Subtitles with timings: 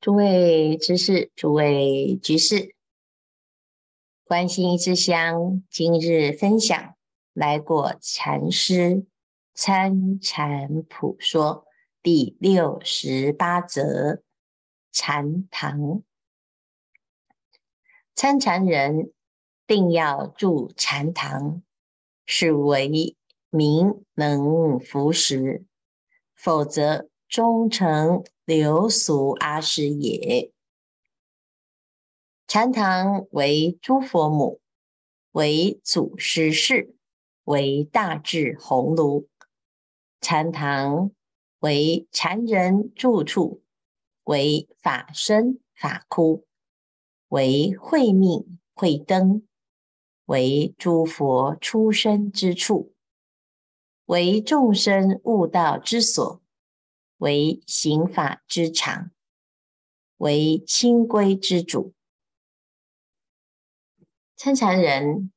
[0.00, 2.72] 诸位知识，诸位居士，
[4.22, 6.94] 关心之乡，今日分享
[7.32, 9.04] 来果禅师
[9.54, 11.66] 参禅普说
[12.00, 14.22] 第六十八则
[14.92, 16.04] 禅堂。
[18.14, 19.12] 参禅人
[19.66, 21.60] 定要住禅堂，
[22.24, 23.16] 是为
[23.50, 25.64] 名能服食，
[26.36, 28.24] 否则终成。
[28.48, 30.50] 流俗阿师也。
[32.46, 34.62] 禅堂为诸佛母，
[35.32, 36.96] 为祖师室，
[37.44, 39.28] 为大智鸿炉。
[40.22, 41.10] 禅堂
[41.58, 43.62] 为禅人住处，
[44.24, 46.46] 为法身法窟，
[47.28, 49.46] 为慧命慧灯，
[50.24, 52.94] 为诸佛出生之处，
[54.06, 56.40] 为众生悟道之所。
[57.18, 59.12] 为刑法之长，
[60.16, 61.94] 为清规之主。
[64.36, 65.32] 参禅人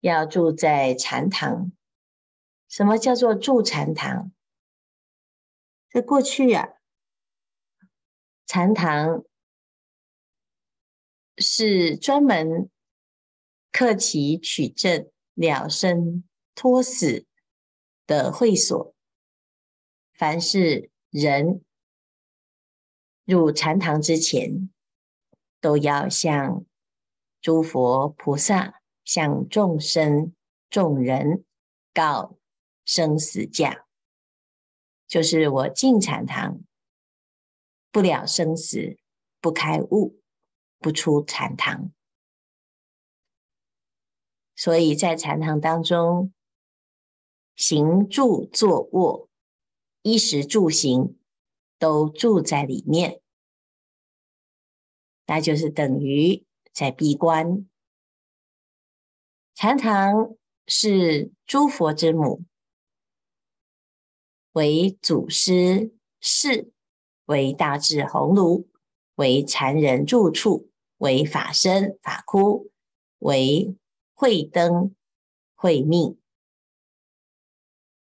[0.00, 1.72] 要住在禅堂。
[2.68, 4.32] 什么叫做住禅堂？
[5.90, 6.72] 在过去呀、啊，
[8.46, 9.24] 禅堂
[11.36, 12.70] 是专门
[13.70, 17.26] 克期取证、了生脱死
[18.06, 18.94] 的会所。
[20.12, 21.64] 凡是人
[23.24, 24.70] 入禅堂之前，
[25.60, 26.64] 都要向
[27.40, 30.34] 诸佛菩萨、向众生、
[30.70, 31.44] 众人
[31.92, 32.36] 告
[32.84, 33.86] 生死驾，
[35.06, 36.60] 就是我进禅堂
[37.90, 38.96] 不了生死，
[39.40, 40.20] 不开悟，
[40.78, 41.92] 不出禅堂。
[44.54, 46.32] 所以在禅堂当中，
[47.56, 49.28] 行住坐卧。
[50.02, 51.16] 衣食住行
[51.78, 53.20] 都住在里面，
[55.26, 57.68] 那就是等于在闭关。
[59.54, 60.36] 禅堂
[60.66, 62.42] 是诸佛之母，
[64.52, 66.72] 为祖师室，
[67.26, 68.68] 为大智鸿炉，
[69.14, 72.72] 为禅人住处，为法身法窟，
[73.18, 73.76] 为
[74.14, 74.96] 慧灯
[75.54, 76.18] 慧命。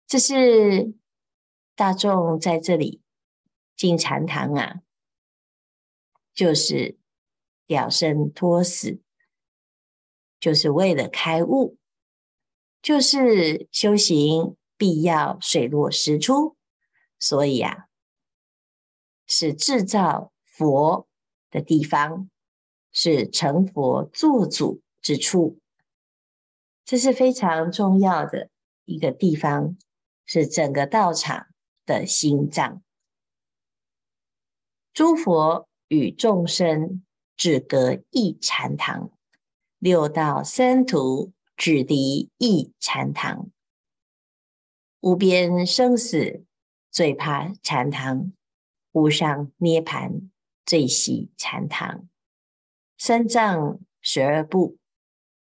[0.07, 0.93] 这是。
[1.79, 3.01] 大众在这里
[3.77, 4.81] 进禅堂啊，
[6.33, 6.97] 就是
[7.67, 8.99] 了生脱死，
[10.41, 11.77] 就是为了开悟，
[12.81, 16.57] 就是修行必要水落石出，
[17.17, 17.87] 所以啊，
[19.25, 21.07] 是制造佛
[21.49, 22.29] 的地方，
[22.91, 25.61] 是成佛作主之处，
[26.83, 28.49] 这是非常重要的
[28.83, 29.77] 一个地方，
[30.25, 31.45] 是整个道场。
[31.89, 32.83] 的心脏，
[34.93, 37.03] 诸佛与众生
[37.35, 39.09] 只隔一禅堂，
[39.79, 43.49] 六道三途只离一禅堂。
[44.99, 46.45] 无边生死
[46.91, 48.33] 最怕禅堂，
[48.91, 50.29] 无上涅槃
[50.63, 52.07] 最喜禅堂。
[52.99, 54.77] 三藏十二部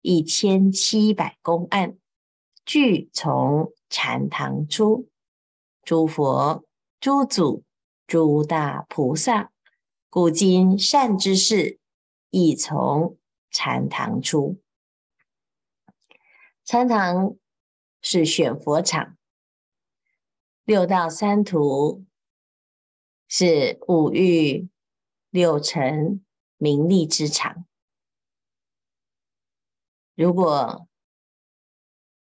[0.02, 1.97] 一千七百公案，
[2.64, 5.09] 俱从禅堂出。
[5.88, 6.66] 诸佛、
[7.00, 7.64] 诸祖、
[8.08, 9.53] 诸大菩萨，
[10.09, 11.80] 古今善知识，
[12.30, 13.18] 亦从
[13.52, 14.62] 禅堂出。
[16.66, 17.38] 禅堂
[18.02, 19.16] 是选佛场，
[20.66, 22.03] 六道三途
[23.30, 24.68] 是五欲
[25.30, 26.22] 六尘
[26.58, 27.66] 名利之场。
[30.16, 30.86] 如果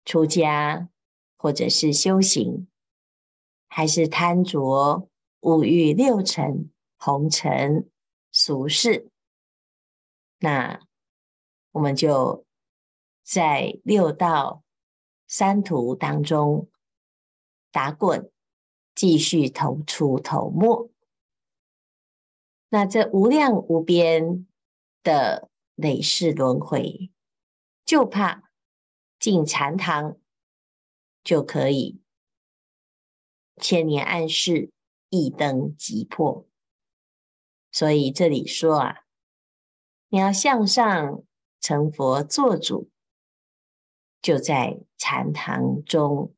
[0.05, 0.88] 出家
[1.37, 2.69] 或者是修行，
[3.76, 5.06] 还是贪着
[5.41, 7.91] 五欲六尘红尘
[8.32, 9.10] 俗世，
[10.38, 10.81] 那
[11.72, 12.47] 我们就
[13.22, 14.64] 在六道
[15.28, 16.70] 三途当中
[17.70, 18.32] 打滚，
[18.94, 20.91] 继续头出头没。
[22.70, 24.46] 那这无量无边
[25.02, 27.12] 的累世轮回，
[27.84, 28.50] 就怕
[29.19, 30.17] 进禅堂
[31.23, 32.00] 就可以。
[33.61, 34.70] 千年暗室，
[35.08, 36.47] 一灯即破。
[37.73, 38.97] 所以这里说啊，
[40.08, 41.23] 你要向上
[41.61, 42.91] 成佛做主，
[44.23, 46.35] 就在禅堂中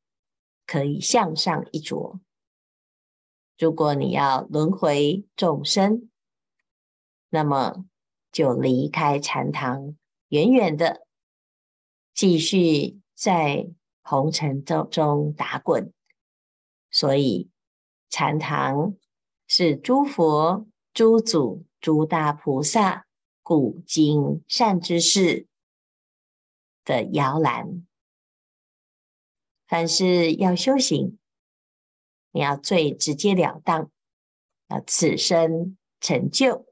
[0.66, 2.20] 可以向上一着。
[3.58, 6.08] 如果你要轮回众生，
[7.28, 7.84] 那么
[8.30, 9.96] 就离开禅堂，
[10.28, 11.06] 远远的
[12.14, 13.68] 继续在
[14.02, 15.92] 红尘中中打滚。
[16.90, 17.50] 所以，
[18.08, 18.96] 禅堂
[19.46, 23.06] 是诸佛诸祖诸大菩萨
[23.42, 25.46] 古今善知识
[26.84, 27.86] 的摇篮。
[29.66, 31.18] 凡是要修行，
[32.30, 33.90] 你要最直截了当，
[34.68, 36.66] 要此生成就，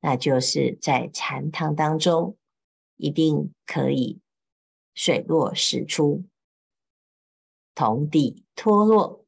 [0.00, 2.36] 那就是在禅堂当中，
[2.96, 4.20] 一定可以
[4.92, 6.24] 水落石出，
[7.74, 9.24] 同底脱落。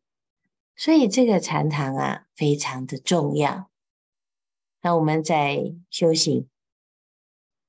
[0.75, 3.71] 所以这个禅堂啊，非常的重要。
[4.83, 6.49] 那我们在修行，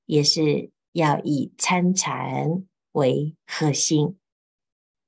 [0.04, 4.18] 也是要以参禅为核心。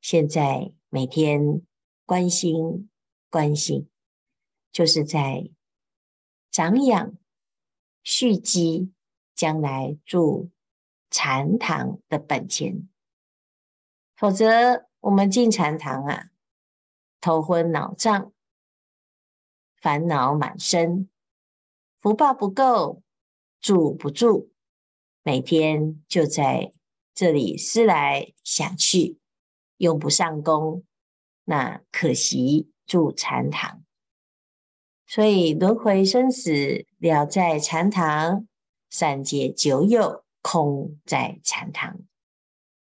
[0.01, 1.61] 现在每天
[2.07, 2.89] 观心
[3.29, 3.89] 观心，
[4.73, 5.51] 就是在
[6.51, 7.13] 长养
[8.03, 8.93] 蓄积
[9.35, 10.51] 将来住
[11.11, 12.89] 禅堂的本钱。
[14.17, 16.30] 否则，我们进禅堂啊，
[17.21, 18.33] 头昏脑胀，
[19.77, 21.09] 烦恼满身，
[22.01, 23.03] 福报不够，
[23.61, 24.51] 住不住，
[25.23, 26.73] 每天就在
[27.15, 29.19] 这里思来想去。
[29.77, 30.85] 用不上功，
[31.45, 33.83] 那可惜住禅堂。
[35.07, 38.47] 所以轮回生死了在禅堂，
[38.91, 42.01] 三界九有空在禅堂，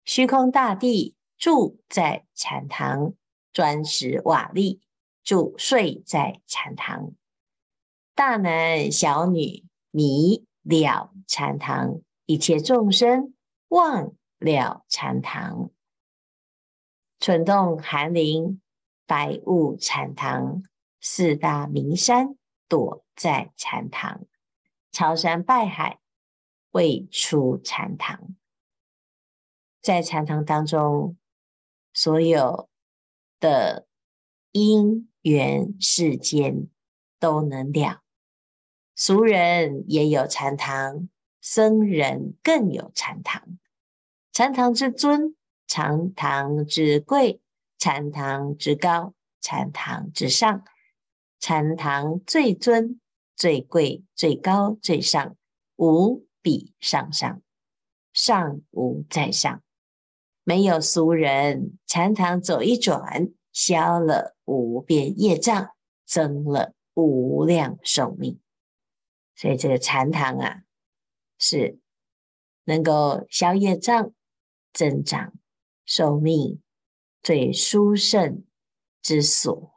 [0.05, 3.13] 虚空大地住在禅堂，
[3.57, 4.81] 砖石瓦砾
[5.23, 7.13] 住睡在禅堂，
[8.13, 13.33] 大男小女迷了禅堂，一切众生
[13.69, 15.71] 忘了禅堂。
[17.19, 18.61] 蠢动寒林，
[19.07, 20.61] 白雾禅堂，
[21.01, 22.37] 四大名山
[22.67, 24.27] 躲在禅堂，
[24.91, 25.99] 朝山拜海
[26.69, 28.35] 未出禅堂。
[29.81, 31.17] 在禅堂当中，
[31.91, 32.69] 所有
[33.39, 33.87] 的
[34.51, 36.67] 因缘世间
[37.19, 38.01] 都能了。
[38.95, 41.09] 俗人也有禅堂，
[41.41, 43.57] 僧人更有禅堂。
[44.31, 45.35] 禅堂之尊。
[45.69, 47.41] 禅堂之贵，
[47.77, 50.63] 禅堂之高，禅堂之上，
[51.41, 53.01] 禅堂最尊、
[53.35, 55.35] 最贵、最高、最上，
[55.75, 57.41] 无比上上，
[58.13, 59.61] 上无再上。
[60.47, 68.39] 没有俗人，禅堂走一转，消了无边业障，增了无量寿命。
[69.35, 70.63] 所以这个禅堂啊，
[71.37, 71.81] 是
[72.63, 74.13] 能够消业障、
[74.71, 75.33] 增长。
[75.85, 76.61] 寿命
[77.21, 78.45] 最殊胜
[79.01, 79.73] 之所，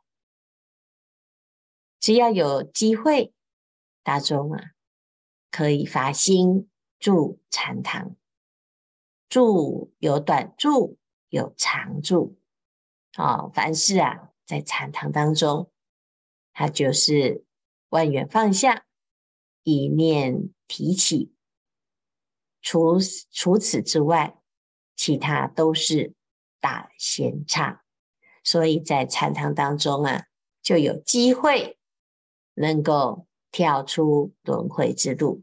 [1.98, 3.34] 只要有机会，
[4.04, 4.70] 大众啊，
[5.50, 6.70] 可以发心
[7.00, 8.14] 住禅堂。
[9.30, 10.98] 住有短住，
[11.30, 12.38] 有长住。
[13.14, 15.70] 啊、哦，凡事啊，在禅堂当中，
[16.52, 17.46] 它就是
[17.88, 18.84] 万缘放下，
[19.62, 21.32] 一念提起。
[22.60, 22.98] 除
[23.30, 24.36] 除此之外。
[24.96, 26.12] 其他都是
[26.60, 27.82] 大闲差，
[28.44, 30.26] 所以在禅堂当中啊，
[30.60, 31.78] 就有机会
[32.52, 35.42] 能够跳出轮回之路，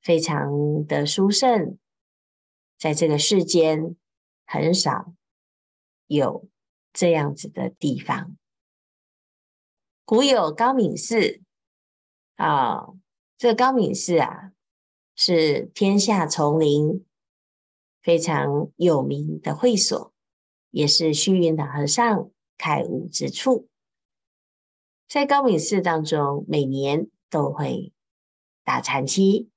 [0.00, 1.76] 非常的殊胜。
[2.84, 3.96] 在这个世间，
[4.44, 5.14] 很少
[6.06, 6.50] 有
[6.92, 8.36] 这样子的地方。
[10.04, 11.40] 古有高敏寺
[12.34, 12.88] 啊，
[13.38, 14.52] 这高敏寺啊，
[15.16, 17.06] 是天下丛林。
[18.02, 20.12] 非常有名的会所，
[20.68, 23.66] 也是虚云老和尚开悟之处。
[25.08, 27.94] 在高敏寺当中，每年都会
[28.62, 29.48] 打禅七，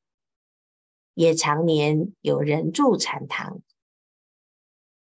[1.18, 3.64] 也常年有人住禅堂。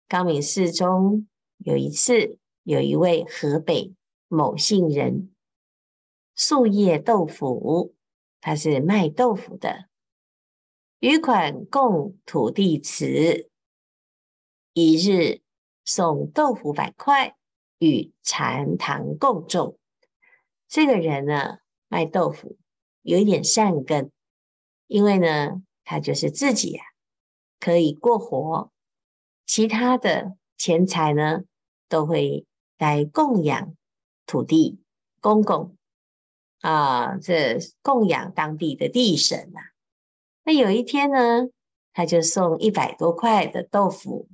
[0.07, 3.93] 高明寺中有一次，有一位河北
[4.29, 5.36] 某姓人，
[6.34, 7.93] 素叶豆腐，
[8.39, 9.89] 他是卖豆腐的。
[11.00, 13.50] 余款供土地祠，
[14.72, 15.41] 一日
[15.84, 17.36] 送豆腐百块
[17.77, 19.77] 与禅堂共种。
[20.69, 21.57] 这个人呢，
[21.89, 22.57] 卖豆腐
[23.01, 24.10] 有一点善根，
[24.88, 26.92] 因为呢，他就是自己呀、啊、
[27.62, 28.72] 可以过活，
[29.46, 31.44] 其他的钱财呢
[31.88, 32.46] 都会
[32.77, 33.75] 来供养
[34.25, 34.82] 土地
[35.22, 35.77] 公公
[36.60, 39.63] 啊，这供养当地的地神呐、啊。
[40.44, 41.50] 那有一天呢，
[41.94, 44.27] 他就送一百多块的豆腐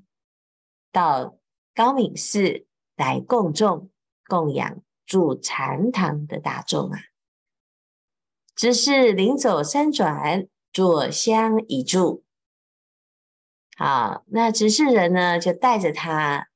[0.92, 1.38] 到
[1.76, 2.66] 高敏寺
[2.96, 3.90] 来供种、
[4.26, 7.00] 供养住禅堂的大众啊。
[8.56, 12.22] 只是临走三转，坐香一炷。
[13.78, 16.50] 好，那执事人呢就带着他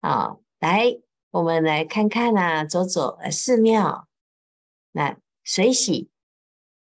[0.00, 0.98] 啊来，
[1.30, 4.08] 我们来看看啊，走走寺庙。
[4.92, 6.10] 那随喜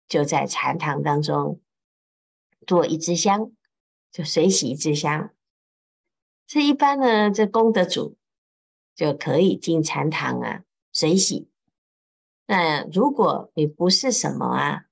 [0.08, 1.62] 就在禅堂当中
[2.66, 3.52] 做一支香，
[4.12, 5.34] 就随喜一支香。
[6.46, 8.18] 这一般呢，这功德主
[8.96, 11.50] 就可以进禅堂啊，随喜。
[12.46, 14.86] 那如果你不是什么啊，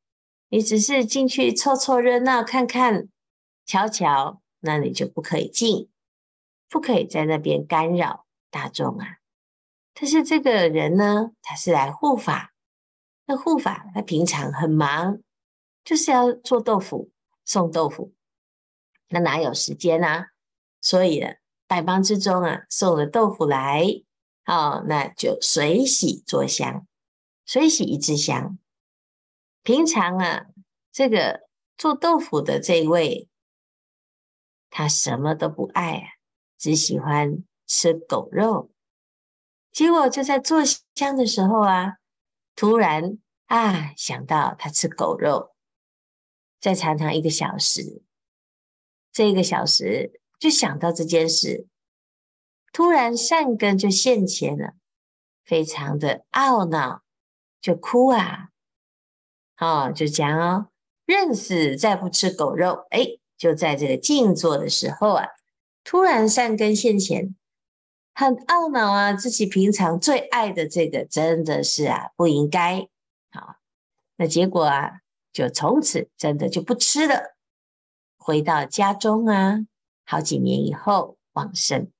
[0.49, 3.09] 你只是进去凑凑热闹，看看
[3.65, 5.89] 瞧瞧，那你就不可以进，
[6.69, 9.17] 不可以在那边干扰大众啊。
[9.93, 12.53] 但是这个人呢，他是来护法，
[13.25, 15.19] 那护法他平常很忙，
[15.83, 17.11] 就是要做豆腐、
[17.43, 18.13] 送豆腐，
[19.09, 20.27] 那哪有时间啊？
[20.81, 21.33] 所以呢，
[21.67, 23.83] 百忙之中啊，送了豆腐来，
[24.45, 26.85] 哦，那就随喜做香。
[27.45, 28.59] 随喜一支香。
[29.65, 30.45] 平常啊，
[30.91, 31.41] 这个
[31.75, 33.27] 做豆腐的这一位，
[34.69, 36.07] 他什么都不爱啊，
[36.55, 38.71] 只喜欢吃狗肉。
[39.71, 41.95] 结果就在做香的时候啊，
[42.55, 43.17] 突然
[43.47, 45.55] 啊想到他吃狗肉，
[46.61, 48.03] 在禅堂一个小时，
[49.11, 51.65] 这一个小时就想到这件事，
[52.71, 54.75] 突然善根就现前了，
[55.43, 57.01] 非常的懊恼。
[57.61, 58.49] 就哭啊，
[59.57, 60.67] 哦，就讲哦，
[61.05, 62.85] 认死再不吃狗肉。
[62.89, 63.05] 哎，
[63.37, 65.27] 就在这个静坐的时候啊，
[65.83, 67.35] 突然善根现前，
[68.13, 72.87] 很懊恼啊，自己平常最爱的这个真的是啊不应该。
[73.31, 73.55] 好，
[74.17, 74.99] 那结果啊，
[75.31, 77.35] 就从此真的就不吃了，
[78.17, 79.59] 回到家中啊，
[80.05, 81.91] 好几年以后往生，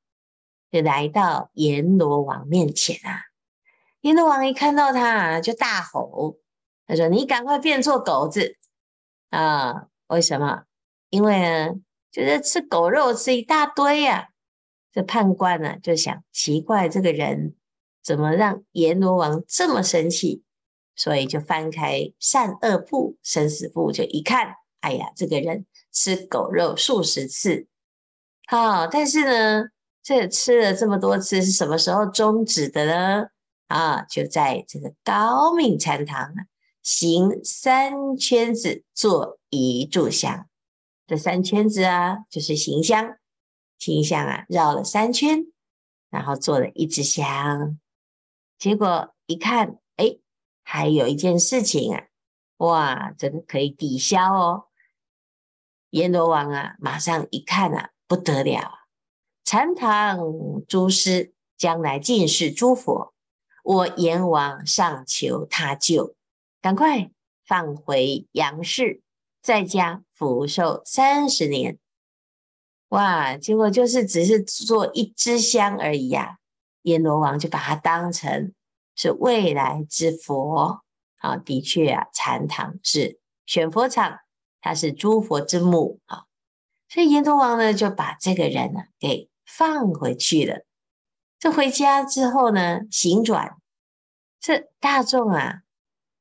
[0.72, 3.24] 就来到阎罗王面前啊。
[4.02, 6.38] 阎罗王一看到他啊，就大吼
[6.88, 8.58] ：“他说，你赶快变做狗子
[9.30, 9.88] 啊！
[10.08, 10.64] 为什么？
[11.10, 11.76] 因为呢，
[12.12, 14.30] 就是吃狗肉吃一大堆呀、啊。
[14.92, 17.56] 这判官呢，就想奇怪，这个人
[18.04, 20.44] 怎么让阎罗王这么生气？
[20.96, 27.68] 所以就翻开善恶簿、生死簿，就一看，哎呀，这个人吃狗肉数十次。
[28.46, 29.70] 啊，但是呢，
[30.04, 33.26] 这吃了这么多次，是什么时候终止的呢？”
[33.68, 36.32] 啊，就在这个高明禅堂
[36.86, 40.48] 行三圈子，做一炷香。
[41.08, 43.18] 这三圈子啊，就是行香，
[43.80, 45.48] 行香啊，绕了三圈，
[46.12, 47.80] 然后做了一支香。
[48.60, 50.20] 结果一看，哎，
[50.62, 52.04] 还有一件事情啊，
[52.58, 54.66] 哇，这个可以抵消哦。
[55.90, 58.72] 阎罗王啊，马上一看啊，不得了，
[59.44, 60.20] 禅堂
[60.68, 63.16] 诸师将来尽是诸佛。
[63.64, 66.15] 我阎王上求他救，
[66.66, 67.12] 赶快
[67.46, 69.04] 放回阳世，
[69.44, 71.78] 在家福寿三十年。
[72.88, 73.38] 哇！
[73.38, 76.40] 结果就是只是做一支香而已呀、
[76.82, 78.52] 阎罗王就把他当成
[78.96, 80.82] 是未来之佛。
[81.18, 84.22] 啊，的确啊，禅堂是选佛场，
[84.60, 86.24] 他是诸佛之母啊。
[86.90, 90.66] 所以阎罗王呢，就把这个人呢给放回去了。
[91.38, 93.56] 这回家之后呢，行转，
[94.40, 95.62] 这大众啊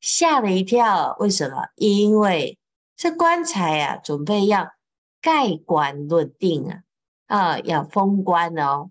[0.05, 1.17] 吓了一跳。
[1.19, 1.69] 为什么？
[1.77, 2.59] 因为
[2.95, 4.75] 这棺材啊，准备要
[5.23, 6.83] 盖棺论定啊，
[7.27, 8.91] 啊，要封棺哦，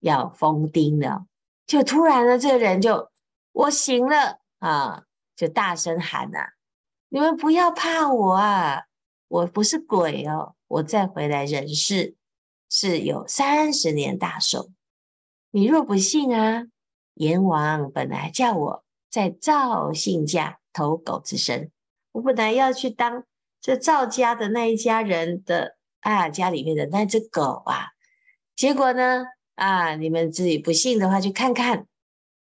[0.00, 1.26] 要封钉了。
[1.66, 3.10] 就突然呢，这个人就
[3.52, 5.04] 我醒了啊，
[5.36, 6.38] 就大声喊呐
[7.10, 8.84] ：“你们不要怕我啊，
[9.28, 12.16] 我不是鬼哦，我再回来人世
[12.70, 14.70] 是有三十年大寿。”
[15.52, 16.64] 你若不信啊，
[17.14, 18.83] 阎王本来叫我
[19.14, 21.70] 在赵姓家投狗之身，
[22.10, 23.24] 我本来要去当
[23.60, 27.90] 这赵家的那一家人的啊，家里面的那只狗啊，
[28.56, 31.86] 结果呢啊，你们自己不信的话，去看看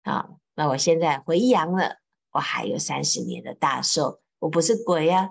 [0.01, 0.31] 啊。
[0.55, 1.97] 那我现在回阳了，
[2.31, 5.29] 我还有三十年的大寿，我不是鬼呀、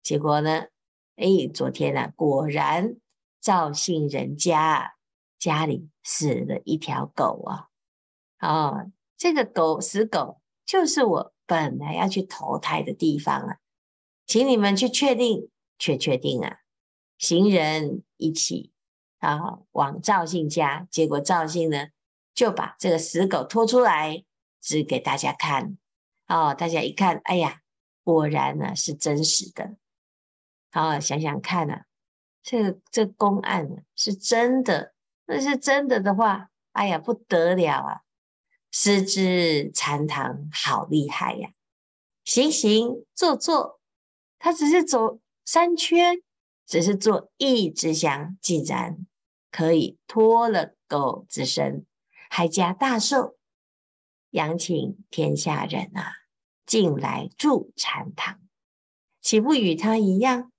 [0.00, 0.66] 结果呢，
[1.16, 2.94] 哎，昨天啊，果然
[3.40, 4.94] 赵姓人家。
[5.40, 7.68] 家里死了一条狗啊！
[8.40, 13.56] 哦，这个狗死狗就是我本来要去投胎的地方啊，
[14.26, 16.58] 请你们去确定，确确定啊！
[17.18, 18.72] 行人一起
[19.18, 21.88] 啊往赵姓家，结果赵姓呢
[22.34, 24.24] 就把这个死狗拖出来
[24.60, 25.76] 指给大家看。
[26.26, 27.60] 哦，大家一看，哎呀，
[28.02, 29.76] 果然呢是真实的。
[30.72, 31.84] 好，想想看啊，
[32.42, 34.94] 这个这公案是真的。
[35.26, 38.00] 那是真的的话，哎呀，不得了啊！
[38.76, 41.52] 师之禅堂好厉害呀，
[42.24, 43.78] 行行坐坐，
[44.40, 46.20] 他只是走三圈，
[46.66, 49.06] 只是做一只香，竟然
[49.52, 51.86] 可以脱了狗之身，
[52.28, 53.36] 还加大寿，
[54.30, 56.10] 仰请天下人啊，
[56.66, 58.40] 进来住禅堂，
[59.20, 60.50] 岂不与他一样？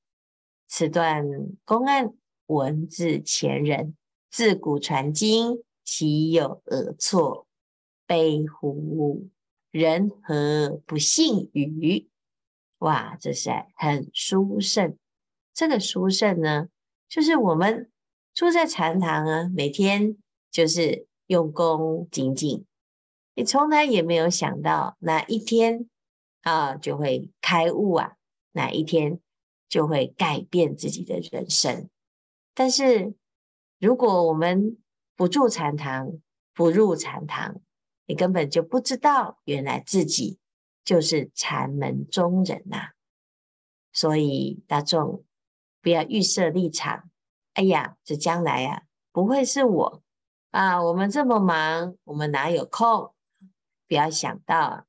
[0.70, 1.26] 此段
[1.66, 2.14] 公案，
[2.46, 3.98] 文字前人
[4.32, 7.45] 自古传经，岂有讹错？
[8.06, 9.30] 悲乎！
[9.72, 12.10] 人何不信语？
[12.78, 14.98] 哇，这是很殊胜。
[15.54, 16.70] 这个殊胜呢，
[17.10, 17.90] 就是我们
[18.34, 20.18] 住在禅堂啊，每天
[20.52, 22.66] 就是用功精进，
[23.34, 25.90] 你从来也没有想到哪一天
[26.42, 28.16] 啊就会开悟啊，
[28.52, 29.20] 哪一天
[29.68, 31.90] 就会改变自己的人生。
[32.54, 33.14] 但是
[33.80, 34.78] 如果我们
[35.16, 36.20] 不住禅堂，
[36.54, 37.62] 不入禅堂，
[38.06, 40.40] 你根本就不知道，原来自己
[40.84, 42.92] 就是禅门中人呐、啊。
[43.94, 45.24] 所以大众。
[45.82, 47.12] 不要预设立场。
[47.54, 48.82] 哎呀，这将来啊，
[49.12, 50.02] 不会是我
[50.50, 50.84] 啊！
[50.84, 53.14] 我们这么忙，我们哪有空？
[53.88, 54.88] 不要想到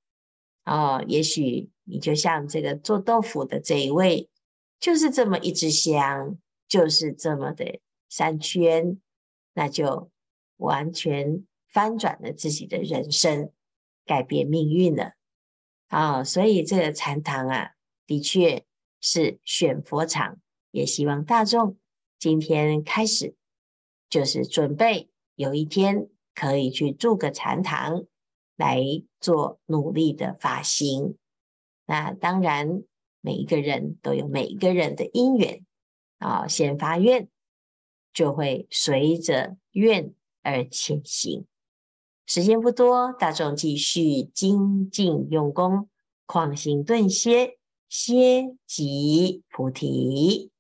[0.64, 4.30] 哦，也许你就像这个做豆腐的这一位，
[4.80, 8.99] 就是这么一支香，就是这么的三圈，
[9.52, 10.11] 那就
[10.56, 13.52] 完全翻转了自己的人生，
[14.04, 15.12] 改变命运了
[15.88, 17.70] 啊、所以这个禅堂啊，
[18.06, 18.64] 的确
[19.00, 20.40] 是选佛场。
[20.73, 21.78] 也希望大众
[22.18, 23.35] 今天开始，
[24.11, 28.04] 就是准备有一天可以去住个禅堂，
[28.56, 28.82] 来
[29.20, 31.16] 做努力的发心。
[31.87, 32.82] 那当然，
[33.20, 35.64] 每一个人都有每一个人的因缘
[36.18, 37.28] 啊，先发愿，
[38.12, 41.46] 就会随着愿而前行。
[42.26, 45.88] 时间不多，大众继续精进用功，
[46.26, 47.56] 况行顿歇，
[47.88, 50.50] 歇即菩提。